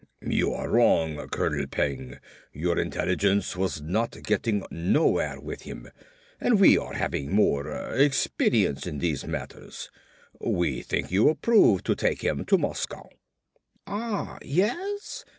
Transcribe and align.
"You 0.25 0.51
are 0.55 0.67
wrong 0.67 1.27
Colonel 1.29 1.67
Peng. 1.67 2.17
Your 2.53 2.79
intelligence 2.79 3.55
was 3.55 3.81
not 3.83 4.23
getting 4.23 4.65
nowhere 4.71 5.39
with 5.39 5.61
him 5.61 5.91
and 6.39 6.59
we 6.59 6.75
are 6.75 6.93
having 6.95 7.31
more 7.35 7.93
experience 7.93 8.87
in 8.87 8.97
these 8.97 9.25
matters. 9.27 9.91
We 10.39 10.81
think 10.81 11.11
you 11.11 11.29
approve 11.29 11.83
to 11.83 11.93
take 11.93 12.23
him 12.23 12.45
to 12.45 12.57
Moscow." 12.57 13.09
"Ah. 13.85 14.39
Yes? 14.43 15.23